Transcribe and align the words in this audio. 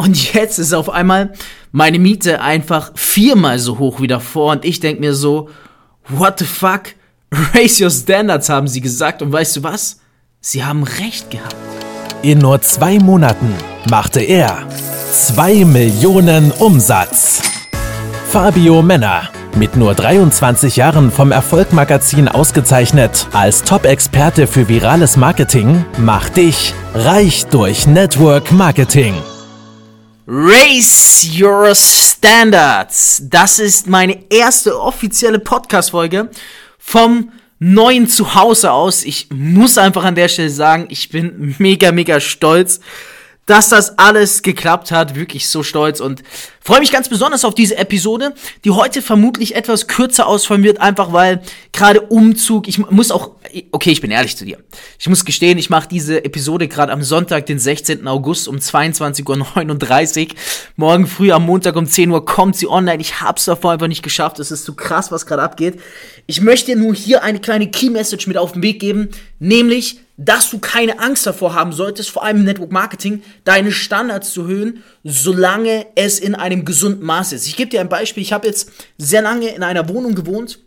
Und 0.00 0.32
jetzt 0.32 0.58
ist 0.58 0.72
auf 0.72 0.88
einmal 0.88 1.32
meine 1.72 1.98
Miete 1.98 2.40
einfach 2.40 2.92
viermal 2.94 3.58
so 3.58 3.78
hoch 3.78 4.00
wie 4.00 4.06
davor. 4.06 4.52
Und 4.52 4.64
ich 4.64 4.80
denke 4.80 5.00
mir 5.00 5.14
so, 5.14 5.50
what 6.08 6.38
the 6.38 6.46
fuck? 6.46 6.94
Raise 7.54 7.84
your 7.84 7.90
standards, 7.90 8.48
haben 8.48 8.66
sie 8.66 8.80
gesagt. 8.80 9.20
Und 9.20 9.30
weißt 9.30 9.56
du 9.56 9.62
was? 9.62 10.00
Sie 10.40 10.64
haben 10.64 10.84
recht 10.84 11.30
gehabt. 11.30 11.54
In 12.22 12.38
nur 12.38 12.62
zwei 12.62 12.98
Monaten 12.98 13.52
machte 13.90 14.20
er 14.20 14.66
2 15.12 15.66
Millionen 15.66 16.50
Umsatz. 16.52 17.42
Fabio 18.30 18.80
Männer, 18.80 19.28
mit 19.54 19.76
nur 19.76 19.94
23 19.94 20.76
Jahren 20.76 21.10
vom 21.10 21.30
Erfolgmagazin 21.30 22.26
ausgezeichnet 22.28 23.26
als 23.32 23.64
Top-Experte 23.64 24.46
für 24.46 24.66
virales 24.68 25.18
Marketing, 25.18 25.84
macht 25.98 26.38
dich 26.38 26.72
reich 26.94 27.46
durch 27.46 27.86
Network 27.86 28.50
Marketing. 28.52 29.14
Raise 30.32 31.26
Your 31.26 31.74
Standards. 31.74 33.20
Das 33.24 33.58
ist 33.58 33.88
meine 33.88 34.30
erste 34.30 34.80
offizielle 34.80 35.40
Podcast-Folge 35.40 36.30
vom 36.78 37.32
neuen 37.58 38.06
Zuhause 38.06 38.70
aus. 38.70 39.02
Ich 39.02 39.26
muss 39.32 39.76
einfach 39.76 40.04
an 40.04 40.14
der 40.14 40.28
Stelle 40.28 40.50
sagen, 40.50 40.86
ich 40.88 41.08
bin 41.08 41.56
mega, 41.58 41.90
mega 41.90 42.20
stolz 42.20 42.78
dass 43.50 43.68
das 43.68 43.98
alles 43.98 44.42
geklappt 44.42 44.92
hat. 44.92 45.16
Wirklich 45.16 45.48
so 45.48 45.64
stolz 45.64 45.98
und 45.98 46.22
freue 46.60 46.80
mich 46.80 46.92
ganz 46.92 47.08
besonders 47.08 47.44
auf 47.44 47.54
diese 47.54 47.76
Episode, 47.78 48.34
die 48.64 48.70
heute 48.70 49.02
vermutlich 49.02 49.56
etwas 49.56 49.86
kürzer 49.86 50.26
ausfallen 50.26 50.62
wird, 50.62 50.80
einfach 50.80 51.12
weil 51.12 51.42
gerade 51.72 52.02
Umzug, 52.02 52.68
ich 52.68 52.78
muss 52.78 53.10
auch, 53.10 53.32
okay, 53.72 53.90
ich 53.90 54.00
bin 54.00 54.10
ehrlich 54.10 54.36
zu 54.36 54.44
dir. 54.44 54.58
Ich 54.98 55.08
muss 55.08 55.24
gestehen, 55.24 55.58
ich 55.58 55.70
mache 55.70 55.88
diese 55.88 56.24
Episode 56.24 56.68
gerade 56.68 56.92
am 56.92 57.02
Sonntag, 57.02 57.46
den 57.46 57.58
16. 57.58 58.06
August 58.06 58.46
um 58.46 58.56
22.39 58.56 60.28
Uhr. 60.28 60.34
Morgen 60.76 61.06
früh 61.06 61.32
am 61.32 61.46
Montag 61.46 61.76
um 61.76 61.86
10 61.86 62.10
Uhr 62.10 62.24
kommt 62.24 62.56
sie 62.56 62.68
online. 62.68 63.00
Ich 63.00 63.20
hab's 63.20 63.46
davor 63.46 63.72
einfach 63.72 63.88
nicht 63.88 64.02
geschafft. 64.02 64.38
Es 64.38 64.50
ist 64.50 64.64
zu 64.64 64.74
krass, 64.74 65.10
was 65.10 65.26
gerade 65.26 65.42
abgeht. 65.42 65.80
Ich 66.26 66.40
möchte 66.40 66.76
nur 66.76 66.94
hier 66.94 67.22
eine 67.22 67.40
kleine 67.40 67.70
Key 67.70 67.90
Message 67.90 68.26
mit 68.26 68.36
auf 68.36 68.52
den 68.52 68.62
Weg 68.62 68.80
geben, 68.80 69.08
nämlich 69.38 70.00
dass 70.22 70.50
du 70.50 70.58
keine 70.58 70.98
Angst 70.98 71.26
davor 71.26 71.54
haben 71.54 71.72
solltest, 71.72 72.10
vor 72.10 72.22
allem 72.22 72.38
im 72.38 72.44
Network 72.44 72.70
Marketing, 72.70 73.22
deine 73.44 73.72
Standards 73.72 74.32
zu 74.32 74.42
erhöhen, 74.42 74.82
solange 75.02 75.86
es 75.94 76.18
in 76.18 76.34
einem 76.34 76.49
gesunden 76.58 77.04
Maß 77.04 77.32
ist. 77.32 77.46
Ich 77.46 77.56
gebe 77.56 77.70
dir 77.70 77.80
ein 77.80 77.88
Beispiel. 77.88 78.22
Ich 78.22 78.32
habe 78.32 78.46
jetzt 78.46 78.70
sehr 78.98 79.22
lange 79.22 79.48
in 79.48 79.62
einer 79.62 79.88
Wohnung 79.88 80.14
gewohnt 80.14 80.58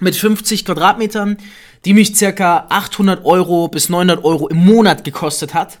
mit 0.00 0.16
50 0.16 0.64
Quadratmetern, 0.64 1.38
die 1.84 1.94
mich 1.94 2.16
circa 2.16 2.66
800 2.68 3.24
Euro 3.24 3.68
bis 3.68 3.88
900 3.88 4.24
Euro 4.24 4.48
im 4.48 4.58
Monat 4.58 5.04
gekostet 5.04 5.54
hat. 5.54 5.78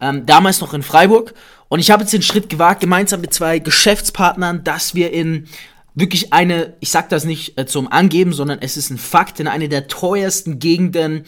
Ähm, 0.00 0.26
damals 0.26 0.60
noch 0.60 0.74
in 0.74 0.82
Freiburg. 0.82 1.34
Und 1.68 1.78
ich 1.78 1.90
habe 1.90 2.02
jetzt 2.02 2.12
den 2.12 2.22
Schritt 2.22 2.48
gewagt, 2.48 2.80
gemeinsam 2.80 3.20
mit 3.20 3.32
zwei 3.32 3.58
Geschäftspartnern, 3.58 4.64
dass 4.64 4.94
wir 4.94 5.12
in 5.12 5.46
wirklich 5.94 6.32
eine, 6.32 6.74
ich 6.80 6.90
sag 6.90 7.08
das 7.08 7.24
nicht 7.24 7.58
äh, 7.58 7.66
zum 7.66 7.90
Angeben, 7.90 8.32
sondern 8.32 8.58
es 8.60 8.76
ist 8.76 8.90
ein 8.90 8.98
Fakt, 8.98 9.40
in 9.40 9.48
eine 9.48 9.68
der 9.68 9.88
teuersten 9.88 10.58
Gegenden 10.58 11.24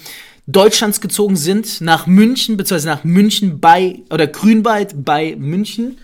Deutschlands 0.46 1.00
gezogen 1.00 1.36
sind, 1.36 1.80
nach 1.80 2.06
München, 2.06 2.56
beziehungsweise 2.56 2.88
nach 2.88 3.04
München 3.04 3.60
bei, 3.60 4.00
oder 4.10 4.26
Grünwald 4.26 5.04
bei 5.04 5.36
München. 5.38 5.98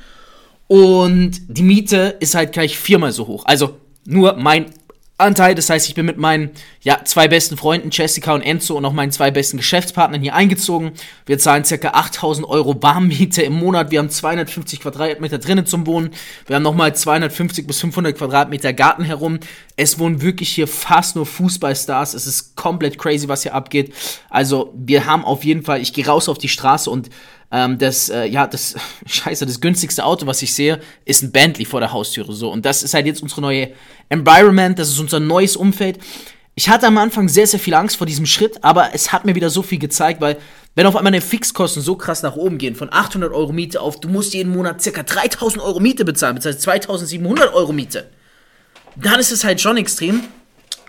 Und 0.70 1.32
die 1.48 1.64
Miete 1.64 2.16
ist 2.20 2.36
halt 2.36 2.52
gleich 2.52 2.78
viermal 2.78 3.10
so 3.10 3.26
hoch. 3.26 3.44
Also 3.44 3.80
nur 4.04 4.34
mein 4.34 4.66
Anteil. 5.18 5.56
Das 5.56 5.68
heißt, 5.68 5.88
ich 5.88 5.96
bin 5.96 6.06
mit 6.06 6.16
meinen 6.16 6.50
ja, 6.80 7.04
zwei 7.04 7.26
besten 7.26 7.56
Freunden, 7.56 7.90
Jessica 7.90 8.32
und 8.32 8.42
Enzo, 8.42 8.76
und 8.76 8.84
auch 8.84 8.92
meinen 8.92 9.10
zwei 9.10 9.32
besten 9.32 9.56
Geschäftspartnern 9.56 10.22
hier 10.22 10.32
eingezogen. 10.32 10.92
Wir 11.26 11.40
zahlen 11.40 11.64
ca. 11.64 11.88
8000 11.88 12.46
Euro 12.46 12.80
Warmmiete 12.80 13.42
im 13.42 13.54
Monat. 13.54 13.90
Wir 13.90 13.98
haben 13.98 14.10
250 14.10 14.78
Quadratmeter 14.78 15.38
drinnen 15.38 15.66
zum 15.66 15.88
Wohnen. 15.88 16.10
Wir 16.46 16.54
haben 16.54 16.62
nochmal 16.62 16.94
250 16.94 17.66
bis 17.66 17.80
500 17.80 18.16
Quadratmeter 18.16 18.72
Garten 18.72 19.02
herum. 19.02 19.40
Es 19.74 19.98
wohnen 19.98 20.22
wirklich 20.22 20.50
hier 20.50 20.68
fast 20.68 21.16
nur 21.16 21.26
Fußballstars. 21.26 22.14
Es 22.14 22.28
ist 22.28 22.54
komplett 22.54 22.96
crazy, 22.96 23.26
was 23.26 23.42
hier 23.42 23.54
abgeht. 23.54 23.92
Also, 24.28 24.72
wir 24.76 25.04
haben 25.04 25.24
auf 25.24 25.42
jeden 25.42 25.64
Fall, 25.64 25.80
ich 25.80 25.92
gehe 25.92 26.06
raus 26.06 26.28
auf 26.28 26.38
die 26.38 26.48
Straße 26.48 26.88
und 26.88 27.10
ähm, 27.52 27.78
das, 27.78 28.08
äh, 28.08 28.26
ja, 28.26 28.46
das, 28.46 28.76
scheiße, 29.06 29.46
das 29.46 29.60
günstigste 29.60 30.04
Auto, 30.04 30.26
was 30.26 30.42
ich 30.42 30.54
sehe, 30.54 30.80
ist 31.04 31.22
ein 31.22 31.32
Bentley 31.32 31.64
vor 31.64 31.80
der 31.80 31.92
Haustüre, 31.92 32.32
so. 32.32 32.50
Und 32.50 32.64
das 32.64 32.82
ist 32.82 32.94
halt 32.94 33.06
jetzt 33.06 33.22
unsere 33.22 33.40
neue 33.40 33.70
Environment, 34.08 34.78
das 34.78 34.88
ist 34.88 34.98
unser 34.98 35.20
neues 35.20 35.56
Umfeld. 35.56 35.98
Ich 36.54 36.68
hatte 36.68 36.86
am 36.86 36.98
Anfang 36.98 37.28
sehr, 37.28 37.46
sehr 37.46 37.60
viel 37.60 37.74
Angst 37.74 37.96
vor 37.96 38.06
diesem 38.06 38.26
Schritt, 38.26 38.62
aber 38.62 38.90
es 38.92 39.12
hat 39.12 39.24
mir 39.24 39.34
wieder 39.34 39.50
so 39.50 39.62
viel 39.62 39.78
gezeigt, 39.78 40.20
weil 40.20 40.36
wenn 40.74 40.86
auf 40.86 40.96
einmal 40.96 41.12
deine 41.12 41.22
Fixkosten 41.22 41.82
so 41.82 41.96
krass 41.96 42.22
nach 42.22 42.36
oben 42.36 42.58
gehen, 42.58 42.74
von 42.74 42.92
800 42.92 43.32
Euro 43.32 43.52
Miete 43.52 43.80
auf, 43.80 43.98
du 43.98 44.08
musst 44.08 44.34
jeden 44.34 44.52
Monat 44.52 44.82
circa 44.82 45.02
3000 45.02 45.62
Euro 45.62 45.80
Miete 45.80 46.04
bezahlen, 46.04 46.36
das 46.36 46.46
heißt 46.46 46.62
2700 46.62 47.54
Euro 47.54 47.72
Miete, 47.72 48.10
dann 48.96 49.18
ist 49.18 49.32
es 49.32 49.44
halt 49.44 49.60
schon 49.60 49.76
extrem. 49.76 50.24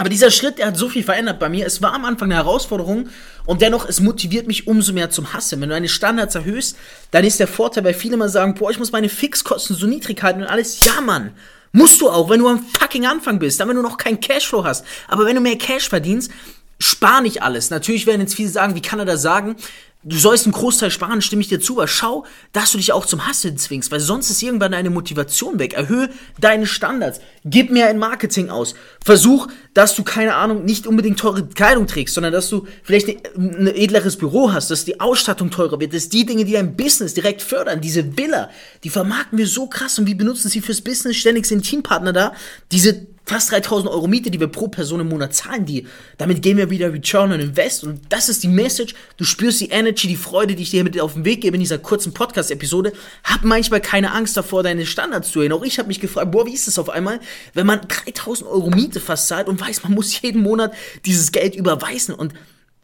Aber 0.02 0.10
dieser 0.10 0.32
Schritt, 0.32 0.58
der 0.58 0.66
hat 0.66 0.78
so 0.78 0.90
viel 0.90 1.04
verändert 1.04 1.38
bei 1.38 1.48
mir. 1.48 1.64
Es 1.64 1.84
war 1.84 1.94
am 1.94 2.06
Anfang 2.06 2.32
eine 2.32 2.34
Herausforderung 2.34 3.10
und 3.46 3.62
dennoch, 3.62 3.88
es 3.88 4.00
motiviert 4.00 4.48
mich 4.48 4.66
umso 4.66 4.94
mehr 4.94 5.12
zum 5.12 5.32
Hassen. 5.32 5.62
Wenn 5.62 5.70
du 5.70 5.76
deine 5.76 5.90
Standards 5.90 6.34
erhöhst, 6.34 6.76
dann 7.12 7.24
ist 7.24 7.40
der 7.40 7.48
Vorteil, 7.48 7.84
weil 7.84 7.94
viele 7.94 8.16
immer 8.16 8.28
sagen, 8.28 8.56
boah, 8.56 8.72
ich 8.72 8.80
muss 8.80 8.92
meine 8.92 9.10
Fixkosten 9.10 9.76
so 9.76 9.86
niedrig 9.86 10.24
halten 10.24 10.42
und 10.42 10.48
alles. 10.48 10.84
Ja, 10.84 11.02
Mann. 11.02 11.34
Musst 11.72 12.02
du 12.02 12.10
auch, 12.10 12.32
wenn 12.32 12.40
du 12.40 12.48
am 12.48 12.66
fucking 12.80 13.06
Anfang 13.06 13.38
bist, 13.38 13.60
dann 13.60 13.70
wenn 13.70 13.76
du 13.76 13.84
noch 13.84 13.98
keinen 13.98 14.20
Cashflow 14.20 14.64
hast. 14.64 14.88
Aber 15.08 15.28
wenn 15.28 15.36
du 15.36 15.42
mehr 15.42 15.60
Cash 15.60 15.90
verdienst, 15.90 16.32
spar 16.80 17.22
nicht 17.22 17.44
alles. 17.44 17.70
Natürlich 17.70 18.08
werden 18.08 18.22
jetzt 18.22 18.34
viele 18.34 18.50
sagen, 18.50 18.74
wie 18.74 18.82
kann 18.82 18.98
er 18.98 19.06
das 19.06 19.22
sagen? 19.22 19.56
Du 20.04 20.18
sollst 20.18 20.46
einen 20.46 20.54
Großteil 20.54 20.90
sparen, 20.90 21.22
stimme 21.22 21.44
ich 21.44 21.48
dir 21.48 21.60
zu, 21.60 21.78
aber 21.78 21.88
schau, 21.88 22.26
dass 22.54 22.72
du 22.72 22.80
dich 22.80 22.92
auch 22.92 23.06
zum 23.06 23.28
Hasseln 23.28 23.58
zwingst, 23.58 23.92
weil 23.92 24.00
sonst 24.00 24.32
ist 24.32 24.42
irgendwann 24.42 24.72
deine 24.72 24.90
Motivation 24.90 25.60
weg. 25.60 25.74
Erhöhe 25.74 26.10
deine 26.40 26.66
Standards. 26.66 27.20
Gib 27.46 27.70
mehr 27.70 27.92
in 27.92 28.00
Marketing 28.00 28.50
aus. 28.50 28.74
Versuch, 29.06 29.48
dass 29.76 29.94
du, 29.94 30.04
keine 30.04 30.34
Ahnung, 30.34 30.66
nicht 30.66 30.88
unbedingt 30.88 31.20
teure 31.20 31.46
Kleidung 31.46 31.86
trägst, 31.86 32.16
sondern 32.16 32.34
dass 32.34 32.50
du 32.50 32.66
vielleicht 32.82 33.10
ein, 33.10 33.68
ein 33.68 33.68
edleres 33.68 34.18
Büro 34.18 34.52
hast, 34.52 34.72
dass 34.72 34.86
die 34.86 35.00
Ausstattung 35.00 35.52
teurer 35.52 35.80
wird, 35.80 35.94
dass 35.94 36.10
die 36.10 36.26
Dinge, 36.26 36.46
die 36.46 36.54
dein 36.54 36.76
Business 36.76 37.14
direkt 37.14 37.44
fördern, 37.44 37.80
diese 37.80 38.18
Villa, 38.18 38.50
die 38.84 38.90
vermarkten 38.90 39.38
wir 39.38 39.46
so 39.46 39.68
krass 39.68 40.00
und 40.00 40.08
wir 40.08 40.18
benutzen 40.18 40.50
sie 40.50 40.62
fürs 40.62 40.82
Business, 40.82 41.18
ständig 41.18 41.46
sind 41.46 41.62
Teampartner 41.62 42.12
da, 42.12 42.34
diese 42.72 43.06
fast 43.32 43.50
3000 43.52 43.90
Euro 43.90 44.08
Miete, 44.08 44.30
die 44.30 44.42
wir 44.42 44.48
pro 44.48 44.68
Person 44.68 45.00
im 45.00 45.08
Monat 45.08 45.34
zahlen, 45.34 45.66
die, 45.66 45.88
damit 46.18 46.42
gehen 46.42 46.58
wir 46.58 46.70
wieder 46.70 46.92
Return 46.92 47.32
on 47.32 47.40
Invest 47.40 47.86
und 47.86 48.02
das 48.10 48.28
ist 48.28 48.44
die 48.44 48.50
Message. 48.50 48.94
Du 49.16 49.24
spürst 49.24 49.62
die 49.62 49.70
Energy, 49.70 50.10
die 50.10 50.18
Freude, 50.18 50.54
die 50.54 50.64
ich 50.64 50.72
dir 50.72 50.84
mit 50.84 51.00
auf 51.00 51.14
den 51.14 51.24
Weg 51.24 51.40
gebe 51.40 51.56
in 51.56 51.62
dieser 51.62 51.78
kurzen 51.78 52.14
Podcast-Episode. 52.14 52.92
Hab 53.24 53.46
manchmal 53.46 53.80
keine 53.80 54.12
Angst 54.12 54.36
davor, 54.36 54.64
deine 54.64 54.86
Standards 54.86 55.32
zu 55.32 55.40
erhöhen. 55.40 55.54
Auch 55.54 55.64
ich 55.64 55.80
habe 55.80 55.88
mich 55.88 56.02
gefragt, 56.02 56.30
boah, 56.32 56.46
wie 56.46 56.54
ist 56.54 56.68
das 56.68 56.78
auf 56.78 56.90
einmal, 56.90 57.22
wenn 57.54 57.66
man 57.66 57.80
3000 57.88 58.50
Euro 58.50 58.70
Miete 58.70 59.00
fast 59.00 59.30
zahlt 59.30 59.48
und 59.48 59.62
weiß, 59.62 59.84
man 59.84 59.94
muss 59.94 60.20
jeden 60.20 60.42
Monat 60.42 60.74
dieses 61.06 61.32
Geld 61.32 61.56
überweisen 61.56 62.14
und 62.14 62.34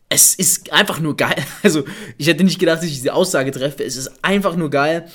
es 0.07 0.33
ist 0.35 0.71
einfach 0.71 1.01
nur 1.01 1.17
geil. 1.17 1.43
Also, 1.63 1.83
ich 2.17 2.27
hätte 2.27 2.45
nicht 2.45 2.59
gedacht, 2.59 2.77
dass 2.77 2.85
ich 2.85 2.95
diese 2.95 3.13
Aussage 3.13 3.51
treffe. 3.51 3.83
Es 3.83 3.97
ist 3.97 4.23
einfach 4.23 4.55
nur 4.55 4.69
geil. 4.69 5.09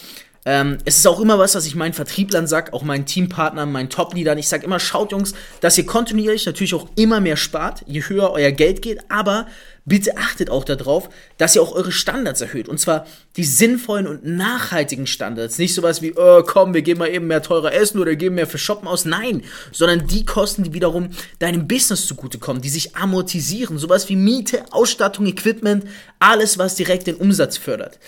Ähm, 0.45 0.79
es 0.85 0.97
ist 0.99 1.07
auch 1.07 1.21
immer 1.21 1.39
was, 1.39 1.55
was 1.55 1.67
ich 1.67 1.75
meinen 1.75 1.93
Vertrieblern 1.93 2.47
sage, 2.47 2.73
auch 2.73 2.83
meinen 2.83 3.07
Teampartnern, 3.07 3.71
meinen 3.71 3.91
Top-Leadern. 3.91 4.39
Ich 4.39 4.49
sage 4.49 4.65
immer, 4.67 4.81
schaut 4.81 5.13
Jungs, 5.13 5.35
dass 5.61 5.79
ihr 5.79 5.87
kontinuierlich 5.87 6.47
natürlich 6.47 6.75
auch 6.75 6.89
immer 6.97 7.21
mehr 7.21 7.37
spart, 7.37 7.85
je 7.87 8.03
höher 8.03 8.31
euer 8.33 8.51
Geld 8.51 8.83
geht, 8.83 8.99
aber 9.09 9.47
bitte 9.85 10.17
achtet 10.17 10.51
auch 10.51 10.65
darauf, 10.65 11.09
dass 11.39 11.57
ihr 11.57 11.63
auch 11.63 11.73
eure 11.73 11.93
Standards 11.93 12.41
erhöht. 12.41 12.69
Und 12.69 12.79
zwar 12.79 13.07
die 13.37 13.45
sinnvollen 13.45 14.07
und 14.07 14.25
nachhaltigen 14.25 15.07
Standards. 15.07 15.59
Nicht 15.59 15.75
sowas 15.75 16.03
wie, 16.03 16.13
oh, 16.17 16.43
komm, 16.45 16.75
wir 16.75 16.83
geben 16.83 17.01
mal 17.01 17.09
eben 17.09 17.27
mehr 17.27 17.43
teurer 17.43 17.73
essen 17.73 17.99
oder 17.99 18.15
geben 18.15 18.37
mehr 18.37 18.47
für 18.47 18.59
Shoppen 18.59 18.89
aus. 18.89 19.05
Nein, 19.05 19.43
sondern 19.73 20.07
die 20.07 20.25
Kosten, 20.25 20.65
die 20.65 20.73
wiederum 20.73 21.11
deinem 21.39 21.67
Business 21.67 22.07
zugutekommen, 22.07 22.63
die 22.63 22.69
sich 22.69 22.97
amortisieren. 22.97 23.79
Sowas 23.79 24.09
wie 24.09 24.17
Miete, 24.17 24.65
Ausstattung, 24.71 25.27
Equipment, 25.27 25.85
alles, 26.19 26.59
was 26.59 26.77
direkt 26.77 27.07
den 27.07 27.17
Umsatz 27.17 27.57
fördert. 27.57 27.99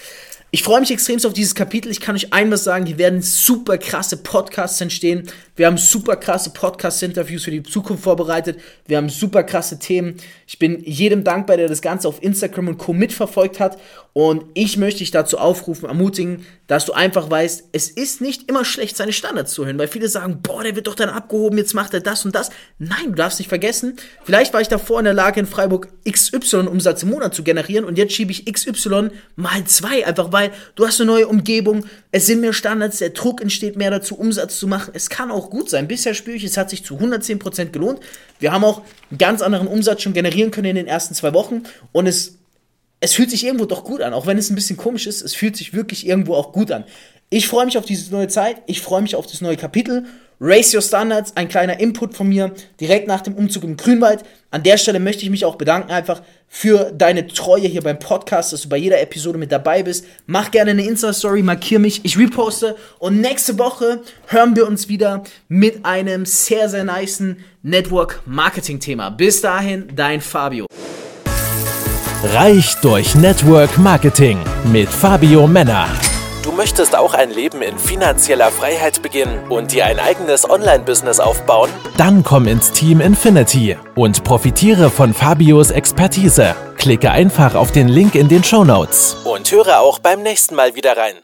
Ich 0.55 0.63
freue 0.63 0.79
mich 0.79 0.93
extremst 0.93 1.27
auf 1.27 1.33
dieses 1.33 1.57
Kapitel. 1.57 1.91
Ich 1.91 2.01
kann 2.01 2.15
euch 2.15 2.33
einmal 2.33 2.59
sagen, 2.59 2.87
hier 2.87 2.97
werden 2.97 3.23
super 3.23 3.77
krasse 3.77 4.17
Podcasts 4.17 4.81
entstehen. 4.81 5.29
Wir 5.57 5.67
haben 5.67 5.79
super 5.79 6.17
krasse 6.17 6.51
Podcast-Interviews 6.51 7.45
für 7.45 7.53
die 7.53 7.63
Zukunft 7.63 8.03
vorbereitet. 8.03 8.61
Wir 8.87 8.97
haben 8.97 9.09
super 9.09 9.45
krasse 9.45 9.79
Themen. 9.79 10.17
Ich 10.49 10.59
bin 10.59 10.83
jedem 10.85 11.23
dankbar, 11.23 11.57
der 11.57 11.69
das 11.69 11.81
Ganze 11.81 12.09
auf 12.09 12.21
Instagram 12.21 12.69
und 12.69 12.79
Co. 12.79 12.93
mitverfolgt 12.93 13.61
hat. 13.61 13.79
Und 14.13 14.47
ich 14.55 14.77
möchte 14.79 14.99
dich 14.99 15.13
dazu 15.13 15.39
aufrufen, 15.39 15.89
ermutigen, 15.89 16.45
dass 16.67 16.87
du 16.87 16.93
einfach 16.93 17.31
weißt, 17.31 17.65
es 17.73 17.91
ist 17.91 18.21
nicht 18.21 18.49
immer 18.49 18.65
schlecht, 18.65 18.97
seine 18.97 19.13
Standards 19.13 19.53
zu 19.53 19.67
hören, 19.67 19.79
weil 19.79 19.89
viele 19.89 20.09
sagen, 20.09 20.41
boah, 20.43 20.63
der 20.63 20.75
wird 20.77 20.87
doch 20.87 20.95
dann 20.95 21.11
abgehoben, 21.11 21.59
jetzt 21.59 21.75
macht 21.75 21.93
er 21.93 22.01
das 22.01 22.25
und 22.25 22.35
das. 22.35 22.51
Nein, 22.79 23.07
du 23.09 23.13
darfst 23.13 23.39
nicht 23.39 23.49
vergessen, 23.49 23.97
vielleicht 24.25 24.55
war 24.55 24.61
ich 24.61 24.69
davor 24.69 24.99
in 24.99 25.05
der 25.05 25.15
Lage, 25.15 25.41
in 25.41 25.47
Freiburg 25.47 25.89
XY 26.11 26.69
Umsatz 26.69 27.03
im 27.03 27.11
Monat 27.11 27.35
zu 27.35 27.43
generieren 27.43 27.85
und 27.85 27.99
jetzt 27.99 28.15
schiebe 28.15 28.33
ich 28.33 28.51
XY 28.51 29.11
mal 29.37 29.65
zwei, 29.65 30.07
einfach 30.07 30.33
weil 30.33 30.53
du 30.75 30.87
hast 30.87 31.01
eine 31.01 31.11
neue 31.11 31.29
Umgebung, 31.29 31.85
es 32.11 32.27
sind 32.27 32.41
mehr 32.41 32.53
Standards, 32.53 32.99
der 32.99 33.11
Druck 33.11 33.43
entsteht 33.43 33.77
mehr 33.77 33.91
dazu, 33.91 34.17
Umsatz 34.17 34.59
zu 34.59 34.67
machen. 34.67 34.93
Es 34.95 35.11
kann 35.11 35.31
auch 35.31 35.51
gut 35.51 35.69
sein. 35.69 35.89
Bisher 35.89 36.15
spüre 36.15 36.37
ich, 36.37 36.45
es 36.45 36.57
hat 36.57 36.71
sich 36.71 36.85
zu 36.85 36.97
110% 36.97 37.71
gelohnt. 37.71 38.01
Wir 38.39 38.53
haben 38.53 38.65
auch 38.65 38.83
einen 39.11 39.19
ganz 39.19 39.43
anderen 39.43 39.67
Umsatz 39.67 40.03
schon 40.03 40.13
generieren 40.13 40.51
können 40.51 40.69
in 40.69 40.77
den 40.77 40.87
ersten 40.87 41.15
zwei 41.15 41.35
Wochen 41.35 41.65
und 41.93 42.07
es 42.07 42.39
es 43.05 43.13
fühlt 43.13 43.31
sich 43.31 43.45
irgendwo 43.45 43.67
doch 43.67 43.85
gut 43.85 44.01
an, 44.01 44.15
auch 44.15 44.27
wenn 44.27 44.39
es 44.39 44.49
ein 44.49 44.55
bisschen 44.55 44.79
komisch 44.79 45.07
ist, 45.07 45.21
es 45.21 45.35
fühlt 45.35 45.59
sich 45.59 45.75
wirklich 45.75 46.07
irgendwo 46.07 46.35
auch 46.35 46.53
gut 46.53 46.73
an. 46.73 46.85
Ich 47.29 47.49
freue 47.49 47.67
mich 47.67 47.77
auf 47.77 47.85
diese 47.85 48.11
neue 48.11 48.29
Zeit, 48.29 48.63
ich 48.67 48.81
freue 48.81 49.03
mich 49.03 49.15
auf 49.15 49.27
das 49.27 49.43
neue 49.43 49.59
Kapitel. 49.59 50.07
Race 50.41 50.75
Your 50.75 50.81
Standards, 50.81 51.37
ein 51.37 51.49
kleiner 51.49 51.79
Input 51.79 52.15
von 52.15 52.29
mir, 52.29 52.53
direkt 52.81 53.07
nach 53.07 53.21
dem 53.21 53.35
Umzug 53.35 53.63
im 53.65 53.77
Grünwald. 53.77 54.25
An 54.51 54.63
der 54.63 54.79
Stelle 54.79 55.01
möchte 55.01 55.23
ich 55.23 55.31
mich 55.31 55.45
auch 55.45 55.57
bedanken 55.57 55.91
einfach 55.93 56.23
für 56.49 56.93
deine 56.93 57.27
Treue 57.27 57.69
hier 57.69 57.83
beim 57.83 57.99
Podcast, 57.99 58.55
dass 58.55 58.63
du 58.63 58.69
bei 58.71 58.79
jeder 58.79 59.01
Episode 59.01 59.37
mit 59.39 59.53
dabei 59.53 59.83
bist. 59.83 60.07
Mach 60.27 60.51
gerne 60.51 60.71
eine 60.71 60.87
Insta-Story, 60.87 61.43
markier 61.43 61.81
mich, 61.81 62.05
ich 62.05 62.19
reposte. 62.19 62.75
Und 62.99 63.21
nächste 63.21 63.59
Woche 63.59 64.01
hören 64.29 64.57
wir 64.57 64.67
uns 64.67 64.89
wieder 64.89 65.25
mit 65.49 65.85
einem 65.85 66.25
sehr, 66.25 66.71
sehr 66.71 66.85
niceen 66.85 67.37
Network-Marketing-Thema. 67.63 69.11
Bis 69.11 69.43
dahin, 69.43 69.89
dein 69.95 70.23
Fabio. 70.23 70.67
Reich 72.33 72.77
durch 72.81 73.15
Network 73.17 73.77
Marketing 73.77 74.39
mit 74.73 74.89
Fabio 74.89 75.47
Männer. 75.47 75.87
Du 76.43 76.53
möchtest 76.53 76.97
auch 76.97 77.13
ein 77.13 77.31
Leben 77.31 77.61
in 77.61 77.79
finanzieller 77.79 78.51
Freiheit 78.51 79.03
beginnen 79.03 79.47
und 79.51 79.73
dir 79.73 79.85
ein 79.85 79.99
eigenes 79.99 80.49
Online-Business 80.49 81.21
aufbauen? 81.21 81.69
Dann 81.99 82.25
komm 82.25 82.49
ins 82.49 82.73
Team 82.73 83.03
Infinity 83.03 83.77
und 83.95 84.25
profitiere 84.25 84.89
von 84.89 85.13
Fabios 85.13 85.71
Expertise. 85.71 86.57
Klicke 86.79 87.11
einfach 87.11 87.55
auf 87.55 87.73
den 87.73 87.89
Link 87.89 88.15
in 88.15 88.29
den 88.29 88.43
Show 88.43 88.65
Notes 88.65 89.19
und 89.25 89.53
höre 89.53 89.81
auch 89.81 89.99
beim 89.99 90.23
nächsten 90.23 90.55
Mal 90.55 90.75
wieder 90.75 90.97
rein. 90.97 91.17